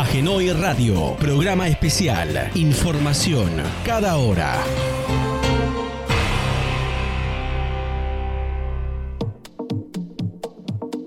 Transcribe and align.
Agenoy 0.00 0.52
Radio, 0.52 1.16
programa 1.18 1.66
especial, 1.66 2.52
información 2.54 3.50
cada 3.84 4.16
hora. 4.16 4.54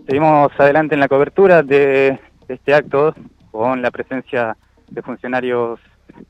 Seguimos 0.05 0.51
adelante 0.57 0.96
en 0.96 0.99
la 0.99 1.07
cobertura 1.07 1.63
de 1.63 2.19
este 2.49 2.73
acto 2.73 3.15
con 3.49 3.81
la 3.81 3.91
presencia 3.91 4.58
de 4.90 5.01
funcionarios 5.01 5.79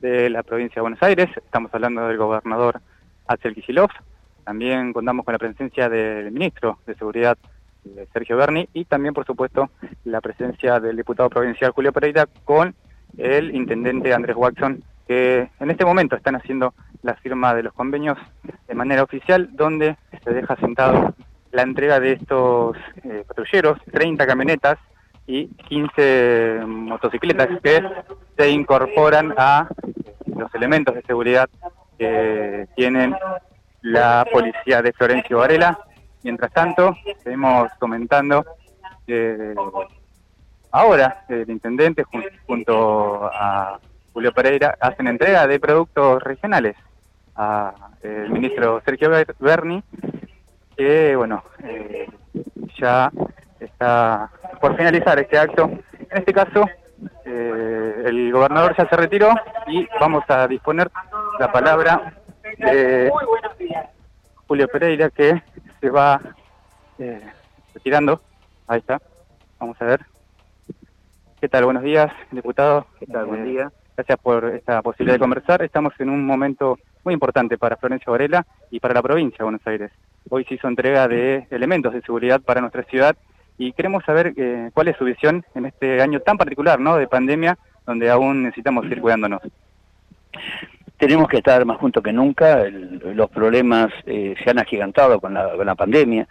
de 0.00 0.30
la 0.30 0.44
provincia 0.44 0.76
de 0.76 0.82
Buenos 0.82 1.02
Aires. 1.02 1.30
Estamos 1.36 1.74
hablando 1.74 2.06
del 2.06 2.16
gobernador 2.16 2.80
Axel 3.26 3.56
Kicillof. 3.56 3.90
También 4.44 4.92
contamos 4.92 5.24
con 5.24 5.32
la 5.32 5.40
presencia 5.40 5.88
del 5.88 6.30
ministro 6.30 6.78
de 6.86 6.94
Seguridad 6.94 7.36
eh, 7.84 8.06
Sergio 8.12 8.36
Berni 8.36 8.68
y 8.72 8.84
también, 8.84 9.14
por 9.14 9.26
supuesto, 9.26 9.70
la 10.04 10.20
presencia 10.20 10.80
del 10.80 10.96
diputado 10.96 11.28
provincial 11.30 11.72
Julio 11.72 11.92
Pereira 11.92 12.26
con 12.44 12.74
el 13.18 13.54
intendente 13.54 14.14
Andrés 14.14 14.36
Watson, 14.36 14.82
que 15.06 15.50
en 15.60 15.70
este 15.70 15.84
momento 15.84 16.16
están 16.16 16.36
haciendo 16.36 16.74
la 17.02 17.14
firma 17.14 17.54
de 17.54 17.64
los 17.64 17.72
convenios 17.72 18.18
de 18.66 18.74
manera 18.74 19.02
oficial, 19.02 19.50
donde 19.52 19.96
se 20.24 20.30
deja 20.32 20.56
sentado 20.56 21.14
la 21.50 21.62
entrega 21.62 22.00
de 22.00 22.12
estos 22.12 22.76
eh, 23.04 23.24
patrulleros, 23.26 23.78
30 23.92 24.26
camionetas 24.26 24.78
y 25.26 25.48
15 25.48 26.62
motocicletas 26.66 27.48
que 27.62 27.82
se 28.36 28.50
incorporan 28.50 29.34
a 29.36 29.68
los 30.26 30.54
elementos 30.54 30.94
de 30.94 31.02
seguridad 31.02 31.48
que 31.98 32.66
tienen 32.74 33.14
la 33.82 34.26
policía 34.32 34.82
de 34.82 34.92
Florencio 34.92 35.38
Varela. 35.38 35.78
Mientras 36.22 36.52
tanto, 36.52 36.96
seguimos 37.22 37.70
comentando 37.78 38.44
que 39.06 39.54
ahora 40.70 41.24
el 41.28 41.50
intendente 41.50 42.04
junto 42.46 43.24
a 43.32 43.78
Julio 44.12 44.32
Pereira 44.32 44.76
hacen 44.80 45.08
entrega 45.08 45.46
de 45.46 45.58
productos 45.58 46.22
regionales 46.22 46.76
al 47.34 47.74
ministro 48.30 48.82
Sergio 48.84 49.10
Berni 49.38 49.82
que 50.76 51.16
bueno, 51.16 51.42
eh, 51.64 52.06
ya 52.78 53.10
está 53.60 54.30
por 54.60 54.76
finalizar 54.76 55.18
este 55.18 55.38
acto. 55.38 55.70
En 56.10 56.18
este 56.18 56.32
caso, 56.32 56.68
eh, 57.24 58.02
el 58.06 58.32
gobernador 58.32 58.74
ya 58.76 58.88
se 58.88 58.96
retiró 58.96 59.34
y 59.66 59.86
vamos 60.00 60.24
a 60.28 60.46
disponer 60.46 60.90
la 61.38 61.50
palabra 61.50 62.14
de 62.58 63.10
Julio 64.46 64.68
Pereira 64.68 65.10
que 65.10 65.42
se 65.82 65.90
va 65.90 66.20
eh, 66.98 67.20
retirando. 67.74 68.22
Ahí 68.68 68.78
está. 68.78 69.02
Vamos 69.58 69.76
a 69.82 69.84
ver. 69.84 70.00
¿Qué 71.40 71.48
tal? 71.48 71.64
Buenos 71.64 71.82
días, 71.82 72.12
diputado. 72.30 72.86
¿Qué 73.00 73.06
tal? 73.06 73.26
Buen 73.26 73.44
día. 73.44 73.72
Gracias 73.96 74.18
por 74.20 74.44
esta 74.44 74.80
posibilidad 74.80 75.16
de 75.16 75.20
conversar. 75.20 75.60
Estamos 75.62 75.92
en 75.98 76.08
un 76.08 76.24
momento 76.24 76.78
muy 77.04 77.12
importante 77.12 77.58
para 77.58 77.76
Florencio 77.76 78.12
Varela 78.12 78.46
y 78.70 78.78
para 78.78 78.94
la 78.94 79.02
provincia 79.02 79.38
de 79.38 79.44
Buenos 79.44 79.66
Aires. 79.66 79.90
Hoy 80.30 80.44
se 80.44 80.54
hizo 80.54 80.68
entrega 80.68 81.08
de 81.08 81.48
elementos 81.50 81.92
de 81.92 82.02
seguridad 82.02 82.40
para 82.40 82.60
nuestra 82.60 82.84
ciudad 82.84 83.16
y 83.58 83.72
queremos 83.72 84.04
saber 84.04 84.34
eh, 84.36 84.70
cuál 84.72 84.86
es 84.86 84.96
su 84.96 85.04
visión 85.04 85.44
en 85.56 85.66
este 85.66 86.00
año 86.00 86.20
tan 86.20 86.38
particular 86.38 86.78
¿no? 86.78 86.96
de 86.96 87.08
pandemia, 87.08 87.58
donde 87.84 88.08
aún 88.08 88.44
necesitamos 88.44 88.86
ir 88.86 89.00
cuidándonos. 89.00 89.42
Tenemos 91.02 91.28
que 91.28 91.38
estar 91.38 91.64
más 91.64 91.78
juntos 91.78 92.00
que 92.00 92.12
nunca, 92.12 92.64
los 92.70 93.28
problemas 93.28 93.92
eh, 94.06 94.36
se 94.40 94.50
han 94.50 94.60
agigantado 94.60 95.18
con 95.18 95.34
la, 95.34 95.74
pandemia, 95.74 96.28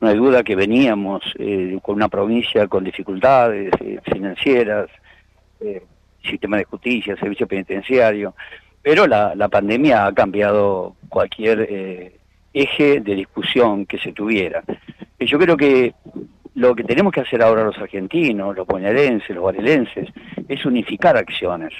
no 0.00 0.08
hay 0.08 0.16
duda 0.16 0.42
que 0.42 0.56
veníamos 0.56 1.22
eh, 1.38 1.78
con 1.82 1.96
una 1.96 2.08
provincia 2.08 2.66
con 2.66 2.84
dificultades 2.84 3.70
financieras, 4.10 4.88
sistema 6.22 6.56
de 6.56 6.64
justicia, 6.64 7.18
servicio 7.18 7.46
penitenciario, 7.46 8.34
pero 8.80 9.06
la, 9.06 9.34
la 9.34 9.48
pandemia 9.48 10.06
ha 10.06 10.14
cambiado 10.14 10.96
cualquier 11.10 12.14
eje 12.54 13.00
de 13.00 13.14
discusión 13.14 13.84
que 13.84 13.98
se 13.98 14.12
tuviera. 14.12 14.62
Y 15.18 15.26
yo 15.26 15.38
creo 15.38 15.58
que 15.58 15.92
lo 16.54 16.74
que 16.74 16.84
tenemos 16.84 17.12
que 17.12 17.20
hacer 17.20 17.42
ahora 17.42 17.64
los 17.64 17.76
argentinos, 17.76 18.56
los 18.56 18.66
bonaerenses, 18.66 19.36
los 19.36 19.44
varelenses, 19.44 20.08
es 20.48 20.64
unificar 20.64 21.14
acciones. 21.14 21.74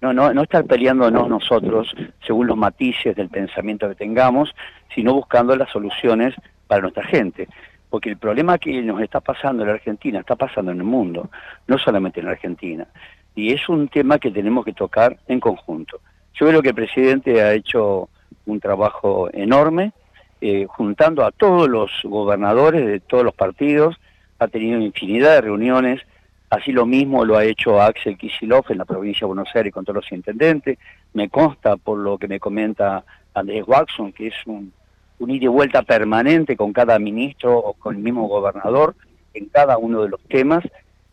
No, 0.00 0.12
no, 0.12 0.32
no 0.34 0.42
estar 0.42 0.64
peleándonos 0.64 1.28
nosotros 1.28 1.94
según 2.26 2.46
los 2.46 2.56
matices 2.56 3.16
del 3.16 3.28
pensamiento 3.28 3.88
que 3.88 3.94
tengamos, 3.94 4.54
sino 4.94 5.14
buscando 5.14 5.56
las 5.56 5.70
soluciones 5.70 6.34
para 6.66 6.82
nuestra 6.82 7.04
gente. 7.04 7.48
Porque 7.88 8.10
el 8.10 8.18
problema 8.18 8.58
que 8.58 8.82
nos 8.82 9.00
está 9.00 9.20
pasando 9.20 9.62
en 9.62 9.68
la 9.68 9.74
Argentina 9.74 10.20
está 10.20 10.36
pasando 10.36 10.72
en 10.72 10.78
el 10.78 10.84
mundo, 10.84 11.30
no 11.66 11.78
solamente 11.78 12.20
en 12.20 12.26
la 12.26 12.32
Argentina. 12.32 12.86
Y 13.34 13.52
es 13.52 13.68
un 13.68 13.88
tema 13.88 14.18
que 14.18 14.30
tenemos 14.30 14.64
que 14.64 14.72
tocar 14.72 15.16
en 15.28 15.40
conjunto. 15.40 16.00
Yo 16.34 16.46
creo 16.48 16.62
que 16.62 16.70
el 16.70 16.74
presidente 16.74 17.42
ha 17.42 17.54
hecho 17.54 18.08
un 18.44 18.60
trabajo 18.60 19.30
enorme, 19.32 19.92
eh, 20.40 20.66
juntando 20.68 21.24
a 21.24 21.30
todos 21.30 21.68
los 21.68 21.90
gobernadores 22.04 22.86
de 22.86 23.00
todos 23.00 23.24
los 23.24 23.34
partidos, 23.34 23.96
ha 24.38 24.48
tenido 24.48 24.78
infinidad 24.80 25.34
de 25.34 25.40
reuniones, 25.40 26.02
así 26.50 26.72
lo 26.72 26.86
mismo 26.86 27.24
lo 27.24 27.36
ha 27.36 27.44
hecho 27.44 27.80
Axel 27.80 28.16
Kicillof 28.16 28.70
en 28.70 28.78
la 28.78 28.84
provincia 28.84 29.20
de 29.20 29.26
Buenos 29.26 29.48
Aires 29.54 29.72
con 29.72 29.84
todos 29.84 29.96
los 29.96 30.12
intendentes, 30.12 30.78
me 31.12 31.28
consta 31.28 31.76
por 31.76 31.98
lo 31.98 32.18
que 32.18 32.28
me 32.28 32.40
comenta 32.40 33.04
Andrés 33.34 33.64
Watson, 33.66 34.12
que 34.12 34.28
es 34.28 34.34
un, 34.46 34.72
un 35.18 35.30
ida 35.30 35.44
y 35.44 35.48
vuelta 35.48 35.82
permanente 35.82 36.56
con 36.56 36.72
cada 36.72 36.98
ministro 36.98 37.58
o 37.58 37.72
con 37.74 37.96
el 37.96 38.02
mismo 38.02 38.28
gobernador 38.28 38.94
en 39.34 39.46
cada 39.46 39.78
uno 39.78 40.02
de 40.02 40.08
los 40.08 40.20
temas 40.22 40.64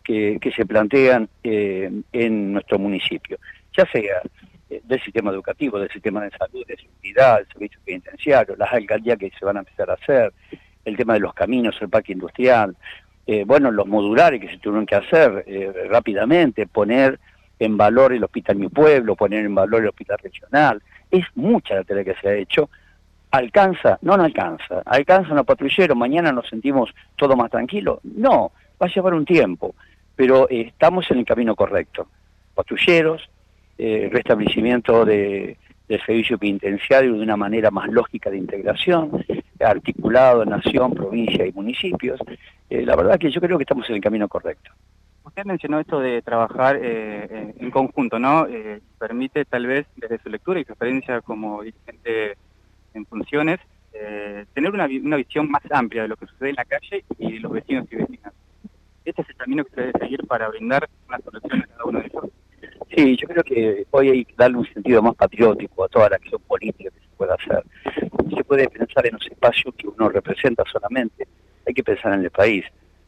que, 0.02 0.38
que 0.40 0.52
se 0.52 0.66
plantean 0.66 1.28
eh, 1.42 1.90
en 2.12 2.52
nuestro 2.52 2.78
municipio, 2.78 3.38
ya 3.76 3.86
sea 3.90 4.22
eh, 4.70 4.80
del 4.84 5.02
sistema 5.02 5.30
educativo, 5.30 5.78
del 5.78 5.90
sistema 5.90 6.22
de 6.22 6.30
salud, 6.30 6.64
de 6.66 6.76
seguridad, 6.76 7.38
del 7.38 7.48
servicio 7.48 7.80
penitenciario, 7.84 8.56
las 8.56 8.72
alcaldías 8.72 9.18
que 9.18 9.30
se 9.38 9.44
van 9.44 9.56
a 9.56 9.60
empezar 9.60 9.90
a 9.90 9.94
hacer, 9.94 10.32
el 10.84 10.96
tema 10.96 11.14
de 11.14 11.20
los 11.20 11.32
caminos, 11.32 11.76
el 11.80 11.88
parque 11.88 12.12
industrial, 12.12 12.76
eh, 13.26 13.44
bueno, 13.46 13.70
los 13.70 13.86
modulares 13.86 14.40
que 14.40 14.48
se 14.48 14.58
tuvieron 14.58 14.86
que 14.86 14.96
hacer 14.96 15.44
eh, 15.46 15.72
rápidamente, 15.88 16.66
poner 16.66 17.18
en 17.58 17.76
valor 17.76 18.12
el 18.12 18.24
Hospital 18.24 18.56
Mi 18.56 18.68
Pueblo, 18.68 19.16
poner 19.16 19.44
en 19.44 19.54
valor 19.54 19.82
el 19.82 19.88
Hospital 19.88 20.18
Regional, 20.22 20.82
es 21.10 21.24
mucha 21.34 21.74
la 21.74 21.84
tarea 21.84 22.04
que 22.04 22.14
se 22.14 22.28
ha 22.28 22.34
hecho. 22.34 22.68
¿Alcanza? 23.30 23.98
No, 24.02 24.16
no 24.16 24.24
alcanza. 24.24 24.82
¿Alcanza 24.84 25.34
los 25.34 25.46
patrulleros? 25.46 25.96
¿Mañana 25.96 26.32
nos 26.32 26.48
sentimos 26.48 26.94
todo 27.16 27.34
más 27.36 27.50
tranquilos? 27.50 27.98
No, 28.04 28.52
va 28.80 28.86
a 28.86 28.90
llevar 28.90 29.14
un 29.14 29.24
tiempo, 29.24 29.74
pero 30.14 30.48
estamos 30.48 31.10
en 31.10 31.18
el 31.18 31.24
camino 31.24 31.56
correcto. 31.56 32.08
Patrulleros, 32.54 33.28
eh, 33.78 34.08
restablecimiento 34.12 35.04
de, 35.04 35.56
del 35.88 36.00
servicio 36.02 36.38
penitenciario 36.38 37.14
de 37.14 37.20
una 37.20 37.36
manera 37.36 37.70
más 37.70 37.88
lógica 37.88 38.30
de 38.30 38.38
integración, 38.38 39.24
articulado 39.70 40.44
nación, 40.44 40.92
provincia 40.92 41.46
y 41.46 41.52
municipios. 41.52 42.20
Eh, 42.70 42.84
la 42.84 42.96
verdad 42.96 43.18
que 43.18 43.30
yo 43.30 43.40
creo 43.40 43.58
que 43.58 43.64
estamos 43.64 43.88
en 43.88 43.96
el 43.96 44.00
camino 44.00 44.28
correcto. 44.28 44.70
Usted 45.24 45.44
mencionó 45.44 45.80
esto 45.80 46.00
de 46.00 46.22
trabajar 46.22 46.78
eh, 46.80 47.54
en 47.58 47.70
conjunto, 47.70 48.18
¿no? 48.18 48.46
Eh, 48.46 48.80
permite 48.98 49.44
tal 49.44 49.66
vez 49.66 49.86
desde 49.96 50.18
su 50.18 50.28
lectura 50.28 50.60
y 50.60 50.64
su 50.64 50.72
experiencia 50.72 51.20
como 51.22 51.62
dirigente 51.62 52.36
en 52.92 53.06
funciones, 53.06 53.58
tener 54.54 54.72
una, 54.72 54.86
una, 54.86 55.16
visión 55.16 55.48
más 55.50 55.62
amplia 55.70 56.02
de 56.02 56.08
lo 56.08 56.16
que 56.16 56.26
sucede 56.26 56.50
en 56.50 56.56
la 56.56 56.64
calle 56.64 57.04
y 57.16 57.32
de 57.34 57.40
los 57.40 57.52
vecinos 57.52 57.86
y 57.90 57.96
vecinas. 57.96 58.32
Este 59.04 59.22
es 59.22 59.28
el 59.28 59.36
camino 59.36 59.64
que 59.64 59.70
se 59.70 59.80
debe 59.82 59.98
seguir 59.98 60.26
para 60.26 60.48
brindar 60.48 60.88
una 61.08 61.18
solución 61.18 61.62
a 61.62 61.66
cada 61.66 61.84
uno 61.84 62.00
de 62.00 62.06
ellos. 62.06 62.24
Sí, 62.96 63.16
yo 63.16 63.28
creo 63.28 63.42
que 63.42 63.86
hoy 63.90 64.08
hay 64.08 64.24
que 64.24 64.34
darle 64.36 64.58
un 64.58 64.66
sentido 64.72 65.02
más 65.02 65.14
patriótico 65.14 65.84
a 65.84 65.88
toda 65.88 66.10
la 66.10 66.16
acción 66.16 66.40
política 66.46 66.90
que 66.90 67.00
se 67.00 67.16
pueda 67.16 67.34
hacer. 67.34 67.64
Se 68.36 68.44
puede 68.44 68.68
pensar 68.68 69.06
en 69.06 69.14
los 69.14 69.26
espacios 69.26 69.74
que 69.74 69.88
uno 69.88 70.08
representa 70.08 70.64
solamente, 70.70 71.26
hay 71.66 71.74
que 71.74 71.82
pensar 71.82 72.12
en 72.14 72.24
el 72.24 72.30
país, 72.30 72.64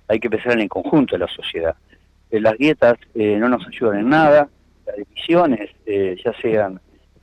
hay 0.09 0.19
que 0.19 0.31
pensar 0.31 0.53
en 0.53 0.61
el 0.61 0.69
conjunto 0.69 1.15
de 1.15 1.21
la 1.21 1.29
sociedad. 1.29 1.77
Eh, 2.31 2.41
las 2.41 2.57
dietas 2.59 2.97
eh, 3.15 3.37
no 3.39 3.49
nos 3.49 3.67
ayudan 3.67 4.01
en 4.01 4.09
nada, 4.09 4.49
las 4.87 4.97
divisiones, 4.97 5.71
eh, 5.85 6.17
ya 6.25 6.33
sean 6.41 6.81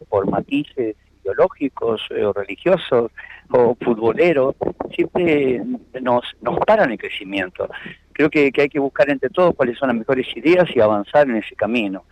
por 0.09 0.29
matices 0.29 0.95
ideológicos 1.23 2.01
o 2.11 2.33
religiosos 2.33 3.11
o 3.49 3.75
futboleros, 3.75 4.55
siempre 4.93 5.61
nos, 6.01 6.25
nos 6.41 6.59
paran 6.65 6.91
el 6.91 6.97
crecimiento. 6.97 7.69
Creo 8.11 8.29
que, 8.29 8.51
que 8.51 8.63
hay 8.63 8.69
que 8.69 8.79
buscar 8.79 9.09
entre 9.09 9.29
todos 9.29 9.55
cuáles 9.55 9.77
son 9.77 9.87
las 9.87 9.97
mejores 9.97 10.27
ideas 10.35 10.69
y 10.75 10.81
avanzar 10.81 11.29
en 11.29 11.37
ese 11.37 11.55
camino. 11.55 12.03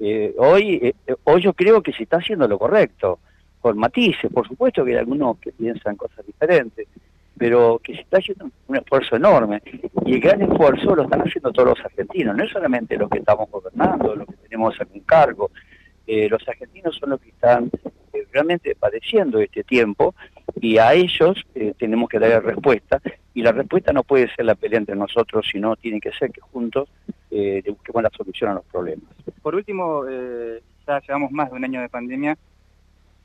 Eh, 0.00 0.34
hoy, 0.38 0.94
eh, 1.06 1.14
hoy 1.24 1.42
yo 1.42 1.52
creo 1.52 1.82
que 1.82 1.92
se 1.92 2.02
está 2.02 2.18
haciendo 2.18 2.48
lo 2.48 2.58
correcto, 2.58 3.20
con 3.64 3.78
matices, 3.78 4.30
por 4.30 4.46
supuesto 4.46 4.84
que 4.84 4.90
hay 4.90 4.98
algunos 4.98 5.38
que 5.38 5.50
piensan 5.50 5.96
cosas 5.96 6.26
diferentes, 6.26 6.86
pero 7.34 7.80
que 7.82 7.94
se 7.94 8.02
está 8.02 8.18
haciendo 8.18 8.50
un 8.66 8.76
esfuerzo 8.76 9.16
enorme. 9.16 9.62
Y 10.04 10.12
el 10.12 10.20
gran 10.20 10.42
esfuerzo 10.42 10.94
lo 10.94 11.04
están 11.04 11.22
haciendo 11.22 11.50
todos 11.50 11.70
los 11.70 11.80
argentinos, 11.82 12.36
no 12.36 12.44
es 12.44 12.50
solamente 12.50 12.94
los 12.98 13.08
que 13.08 13.20
estamos 13.20 13.50
gobernando, 13.50 14.16
los 14.16 14.26
que 14.26 14.34
tenemos 14.34 14.78
algún 14.78 15.00
cargo, 15.00 15.50
eh, 16.06 16.28
los 16.28 16.46
argentinos 16.46 16.94
son 16.96 17.08
los 17.08 17.20
que 17.22 17.30
están 17.30 17.70
realmente 18.32 18.74
padeciendo 18.74 19.40
este 19.40 19.64
tiempo 19.64 20.14
y 20.60 20.76
a 20.76 20.92
ellos 20.92 21.42
tenemos 21.78 22.10
que 22.10 22.18
dar 22.18 22.44
respuesta 22.44 23.00
y 23.32 23.40
la 23.40 23.52
respuesta 23.52 23.94
no 23.94 24.04
puede 24.04 24.28
ser 24.34 24.44
la 24.44 24.56
pelea 24.56 24.78
entre 24.78 24.94
nosotros, 24.94 25.46
sino 25.50 25.74
tiene 25.76 26.02
que 26.02 26.12
ser 26.12 26.30
que 26.32 26.42
juntos 26.42 26.90
busquemos 27.30 28.02
la 28.02 28.10
solución 28.14 28.50
a 28.50 28.54
los 28.56 28.64
problemas. 28.66 29.08
por 29.40 29.54
último, 29.54 30.04
eh, 30.06 30.60
ya 30.86 31.00
llevamos 31.00 31.32
más 31.32 31.50
de 31.50 31.56
un 31.56 31.64
año 31.64 31.80
de 31.80 31.88
pandemia, 31.88 32.36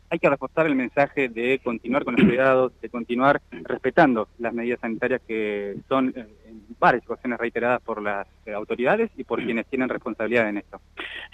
hay 0.10 0.20
que 0.20 0.30
reforzar 0.30 0.66
el 0.66 0.76
mensaje 0.76 1.30
de 1.30 1.60
continuar 1.64 2.04
con 2.04 2.16
los 2.16 2.26
cuidados, 2.26 2.72
de 2.82 2.90
continuar 2.90 3.42
respetando 3.52 4.28
las 4.40 4.54
medidas 4.54 4.80
sanitarias 4.80 5.22
que 5.28 5.76
son 5.88 6.14
eh, 6.16 6.26
en 6.48 6.62
varias 6.80 7.04
ocasiones 7.08 7.40
reiteradas 7.40 7.82
por 7.82 8.02
las 8.02 8.28
eh, 8.46 8.54
autoridades 8.54 9.12
y 9.18 9.24
por 9.24 9.44
quienes 9.44 9.68
tienen 9.68 9.88
responsabilidad 9.88 10.50
en 10.50 10.58
esto. 10.58 10.82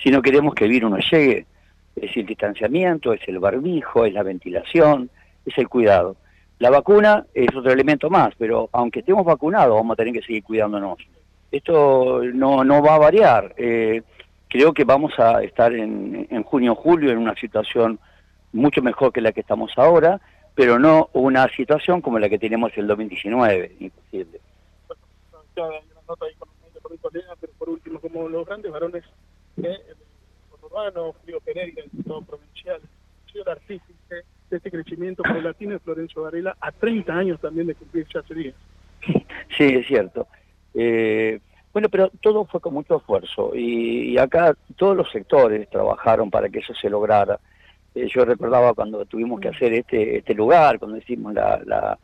Si 0.04 0.10
no 0.12 0.22
queremos 0.22 0.54
que 0.54 0.66
el 0.66 0.72
virus 0.72 0.92
no 0.92 0.98
llegue, 0.98 1.46
es 1.96 2.18
el 2.18 2.26
distanciamiento, 2.26 3.14
es 3.14 3.22
el 3.28 3.40
barbijo, 3.40 4.06
es 4.06 4.14
la 4.14 4.24
ventilación, 4.24 5.10
es 5.46 5.58
el 5.58 5.70
cuidado. 5.70 6.18
La 6.60 6.70
vacuna 6.70 7.26
es 7.34 7.56
otro 7.56 7.72
elemento 7.72 8.10
más, 8.10 8.34
pero 8.38 8.70
aunque 8.74 9.00
estemos 9.00 9.26
vacunados 9.26 9.76
vamos 9.76 9.94
a 9.94 9.98
tener 9.98 10.14
que 10.14 10.22
seguir 10.22 10.44
cuidándonos. 10.44 10.98
Esto 11.50 12.22
no, 12.34 12.66
no 12.66 12.82
va 12.82 12.96
a 12.96 13.00
variar. 13.00 13.54
Eh, 13.58 14.02
creo 14.50 14.74
que 14.74 14.84
vamos 14.84 15.18
a 15.18 15.42
estar 15.44 15.74
en, 15.74 16.28
en 16.30 16.44
junio 16.44 16.74
o 16.74 16.76
julio 16.76 17.12
en 17.12 17.20
una 17.20 17.36
situación 17.36 18.00
mucho 18.56 18.82
mejor 18.82 19.12
que 19.12 19.22
la 19.22 19.32
que 19.32 19.42
estamos 19.42 19.72
ahora, 19.78 20.20
pero 20.56 20.80
no 20.80 21.10
una 21.14 21.48
situación 21.50 22.02
como 22.02 22.20
la 22.20 22.30
que 22.30 22.40
tenemos 22.40 22.72
el 22.78 22.88
2019, 22.88 23.76
imposible. 23.80 24.40
Bueno, 25.56 25.72
nota 26.08 26.26
ahí 26.26 26.34
con 26.36 26.50
el 26.94 27.00
colega, 27.00 27.34
pero 27.40 27.54
por 27.58 27.70
último, 27.70 28.00
como 28.00 28.30
los 28.30 28.46
grandes 28.46 28.72
varones 28.72 29.04
eh, 29.62 29.78
Urbano, 30.62 31.14
Frío 31.24 31.40
Pereira, 31.42 31.84
el 31.84 32.00
Estado 32.00 32.22
Provincial, 32.22 32.82
el 33.34 33.50
artífice 33.50 34.24
de 34.50 34.58
este 34.58 34.72
crecimiento 34.72 35.24
paulatino 35.24 35.74
de 35.74 35.80
Florencio 35.80 36.22
Varela 36.22 36.56
a 36.60 36.72
30 36.72 37.14
años 37.14 37.42
también 37.42 37.68
de 37.68 37.76
cumplir 37.76 38.08
ya 38.14 38.22
hace 38.22 38.34
días. 38.34 38.56
Sí, 39.58 39.64
es 39.64 39.88
cierto. 39.88 40.28
Eh, 40.74 41.40
bueno, 41.72 41.90
pero 41.90 42.10
todo 42.22 42.46
fue 42.46 42.60
con 42.60 42.74
mucho 42.74 42.98
esfuerzo 42.98 43.52
y, 43.54 44.14
y, 44.14 44.18
acá 44.18 44.56
todos 44.76 44.96
los 44.96 45.10
sectores 45.12 45.70
trabajaron 45.70 46.30
para 46.30 46.50
que 46.50 46.60
eso 46.60 46.74
se 46.74 46.90
lograra. 46.90 47.40
Eh, 47.96 48.10
yo 48.14 48.26
recordaba 48.26 48.74
cuando 48.74 49.06
tuvimos 49.06 49.40
que 49.40 49.48
hacer 49.48 49.74
este, 49.74 50.18
este 50.18 50.34
lugar, 50.34 50.78
cuando 50.78 50.98
hicimos 50.98 51.34
la, 51.34 51.62
la, 51.66 51.98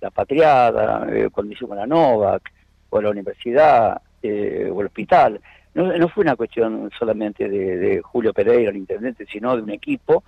la 0.00 0.10
patriada, 0.10 1.06
eh, 1.10 1.28
cuando 1.30 1.52
hicimos 1.52 1.76
la 1.76 1.86
NOVAC, 1.86 2.52
o 2.90 3.00
la 3.00 3.10
universidad, 3.10 4.02
eh, 4.22 4.68
o 4.72 4.80
el 4.80 4.88
hospital. 4.88 5.40
No, 5.74 5.96
no, 5.96 6.08
fue 6.08 6.22
una 6.22 6.34
cuestión 6.34 6.90
solamente 6.98 7.48
de, 7.48 7.78
de, 7.78 8.00
Julio 8.02 8.32
Pereira, 8.32 8.70
el 8.70 8.76
intendente, 8.76 9.26
sino 9.26 9.54
de 9.56 9.62
un 9.62 9.70
equipo 9.70 10.24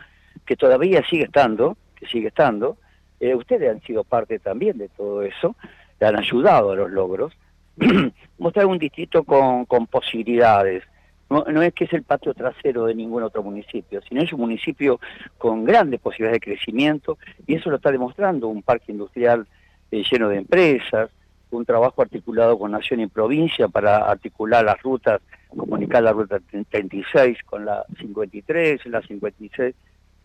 que 0.47 0.55
todavía 0.55 1.03
sigue 1.05 1.25
estando, 1.25 1.77
que 1.97 2.07
sigue 2.07 2.29
estando. 2.29 2.77
Ustedes 3.21 3.71
han 3.71 3.83
sido 3.83 4.05
parte 4.05 4.39
también 4.39 4.79
de 4.79 4.89
todo 4.89 5.23
eso, 5.23 5.57
le 5.99 6.07
han 6.07 6.17
ayudado 6.17 6.71
a 6.71 6.77
los 6.77 6.91
logros. 6.91 7.33
Mostrar 8.39 8.67
un 8.67 8.79
distrito 8.79 9.25
con, 9.25 9.67
con 9.67 9.87
posibilidades, 9.87 10.85
no, 11.31 11.45
no, 11.45 11.63
es 11.63 11.73
que 11.73 11.85
es 11.85 11.93
el 11.93 12.03
patio 12.03 12.35
trasero 12.35 12.85
de 12.87 12.95
ningún 12.95 13.23
otro 13.23 13.43
municipio, 13.43 14.01
sino 14.03 14.21
es 14.21 14.33
un 14.33 14.41
municipio 14.41 15.01
con 15.39 15.65
grandes 15.65 16.01
posibilidades 16.01 16.41
de 16.41 16.53
crecimiento 16.53 17.19
y 17.47 17.55
eso 17.55 17.71
lo 17.71 17.77
está 17.77 17.91
demostrando 17.91 18.49
un 18.49 18.63
parque 18.63 18.93
industrial 18.93 19.47
eh, 19.91 20.03
lleno 20.11 20.29
de 20.29 20.39
empresas, 20.39 21.11
un 21.51 21.65
trabajo 21.65 22.03
articulado 22.03 22.59
con 22.59 22.73
Nación 22.73 23.01
y 23.01 23.07
Provincia 23.07 23.69
para 23.69 23.99
articular 24.11 24.65
las 24.65 24.81
rutas, 24.83 25.21
comunicar 25.49 26.03
la 26.03 26.13
ruta 26.13 26.39
36 26.51 27.39
con 27.45 27.65
la 27.65 27.85
53, 27.99 28.87
la 28.87 29.03
56, 29.03 29.75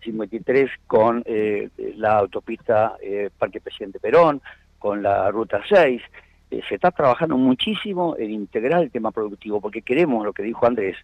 53 0.04 0.72
con 0.86 1.24
eh, 1.26 1.70
la 1.98 2.20
autopista 2.20 2.96
eh, 3.02 3.30
Parque 3.38 3.60
Presidente 3.60 4.00
Perón, 4.00 4.42
con 4.78 5.02
la 5.02 5.32
ruta 5.32 5.62
6, 5.68 6.02
eh, 6.56 6.62
se 6.68 6.76
está 6.76 6.92
trabajando 6.92 7.38
muchísimo 7.38 8.16
en 8.18 8.32
integrar 8.32 8.82
el 8.82 8.92
tema 8.92 9.12
productivo, 9.12 9.60
porque 9.60 9.82
queremos, 9.82 10.26
lo 10.26 10.34
que 10.34 10.44
dijo 10.44 10.66
Andrés, 10.66 10.96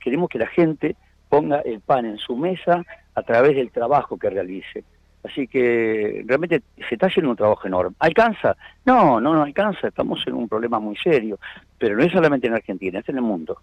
queremos 0.00 0.28
que 0.28 0.38
la 0.38 0.46
gente 0.46 0.96
ponga 1.28 1.60
el 1.60 1.80
pan 1.80 2.06
en 2.06 2.18
su 2.18 2.36
mesa 2.36 2.84
a 3.14 3.22
través 3.22 3.54
del 3.56 3.70
trabajo 3.70 4.18
que 4.18 4.30
realice. 4.30 4.84
Así 5.22 5.46
que 5.46 6.24
realmente 6.26 6.62
se 6.88 6.94
está 6.94 7.06
haciendo 7.06 7.30
un 7.30 7.36
trabajo 7.36 7.66
enorme. 7.66 7.94
¿Alcanza? 7.98 8.56
No, 8.86 9.20
no, 9.20 9.34
no 9.34 9.42
alcanza. 9.42 9.88
Estamos 9.88 10.26
en 10.26 10.34
un 10.34 10.48
problema 10.48 10.80
muy 10.80 10.96
serio. 10.96 11.38
Pero 11.78 11.94
no 11.94 12.02
es 12.02 12.10
solamente 12.10 12.46
en 12.46 12.54
Argentina, 12.54 12.98
es 13.00 13.08
en 13.08 13.16
el 13.16 13.22
mundo. 13.22 13.58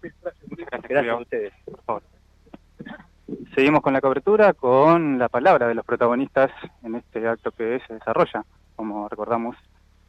Gracias, 0.00 0.88
Gracias 0.88 1.14
a 1.14 1.20
ustedes. 1.20 1.52
Por 1.66 1.82
favor. 1.82 2.02
Seguimos 3.54 3.82
con 3.82 3.92
la 3.92 4.00
cobertura, 4.00 4.54
con 4.54 5.18
la 5.18 5.28
palabra 5.28 5.68
de 5.68 5.74
los 5.74 5.84
protagonistas 5.84 6.50
en 6.82 6.96
este 6.96 7.28
acto 7.28 7.52
que 7.52 7.80
se 7.86 7.94
desarrolla, 7.94 8.44
como 8.74 9.08
recordamos, 9.08 9.56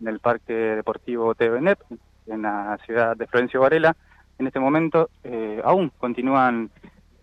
en 0.01 0.07
el 0.07 0.19
Parque 0.19 0.53
Deportivo 0.53 1.36
TVNet, 1.36 1.80
en 2.27 2.42
la 2.42 2.77
ciudad 2.86 3.15
de 3.15 3.27
Florencio 3.27 3.62
Varela. 3.62 3.95
En 4.38 4.47
este 4.47 4.59
momento 4.59 5.09
eh, 5.24 5.62
aún 5.63 5.92
continúan 5.97 6.69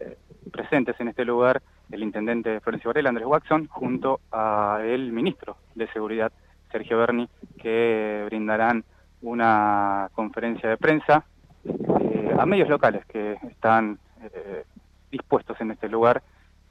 eh, 0.00 0.16
presentes 0.50 0.98
en 1.00 1.08
este 1.08 1.24
lugar 1.24 1.62
el 1.90 2.02
intendente 2.02 2.50
de 2.50 2.60
Florencio 2.60 2.88
Varela, 2.88 3.10
Andrés 3.10 3.26
Watson, 3.26 3.68
junto 3.68 4.20
a 4.30 4.80
el 4.82 5.12
ministro 5.12 5.56
de 5.74 5.86
Seguridad, 5.88 6.32
Sergio 6.70 6.98
Berni, 6.98 7.28
que 7.58 8.22
brindarán 8.26 8.84
una 9.20 10.08
conferencia 10.14 10.70
de 10.70 10.78
prensa 10.78 11.24
eh, 11.64 12.34
a 12.36 12.46
medios 12.46 12.68
locales 12.68 13.04
que 13.06 13.34
están 13.48 13.98
eh, 14.22 14.64
dispuestos 15.10 15.60
en 15.60 15.72
este 15.72 15.88
lugar, 15.88 16.22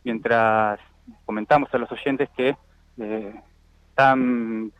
mientras 0.03 0.79
comentamos 1.25 1.71
a 1.73 1.77
los 1.77 1.91
oyentes 1.91 2.29
que 2.35 2.55
están 3.89 4.71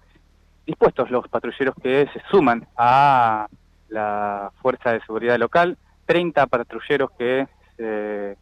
dispuestos 0.82 1.12
los 1.12 1.28
patrulleros 1.28 1.76
que 1.76 2.08
se 2.12 2.20
suman 2.32 2.68
a 2.76 3.48
la 3.90 4.52
Fuerza 4.64 4.94
de 4.94 5.02
Seguridad 5.02 5.38
Local, 5.38 5.78
30 6.08 6.48
patrulleros 6.48 7.12
que 7.20 7.48
se 7.78 8.36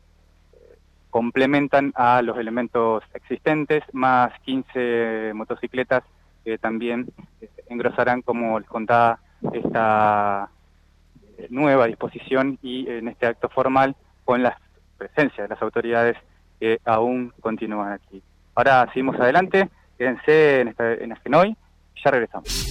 complementan 1.09 1.91
a 1.95 2.21
los 2.21 2.37
elementos 2.37 3.03
existentes, 3.13 3.83
más 3.91 4.31
15 4.45 5.33
motocicletas 5.33 6.03
que 6.45 6.57
también 6.57 7.11
engrosarán, 7.67 8.21
como 8.21 8.57
les 8.57 8.69
contaba, 8.69 9.19
esta 9.51 10.49
nueva 11.49 11.87
disposición 11.87 12.57
y 12.61 12.89
en 12.89 13.09
este 13.09 13.25
acto 13.25 13.49
formal 13.49 13.97
con 14.23 14.43
la 14.43 14.57
presencia 14.97 15.43
de 15.43 15.49
las 15.49 15.61
autoridades 15.61 16.15
que 16.57 16.79
aún 16.85 17.33
continúan 17.41 17.91
aquí. 17.91 18.23
Ahora 18.55 18.87
seguimos 18.93 19.19
adelante, 19.19 19.69
quédense 19.97 20.61
en, 20.61 20.69
esta, 20.69 20.93
en 20.93 21.11
ya 22.03 22.11
regresamos. 22.11 22.67